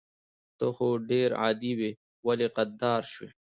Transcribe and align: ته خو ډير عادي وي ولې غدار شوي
ته 0.57 0.67
خو 0.75 0.87
ډير 1.09 1.29
عادي 1.41 1.71
وي 1.79 1.91
ولې 2.25 2.47
غدار 2.55 3.01
شوي 3.13 3.29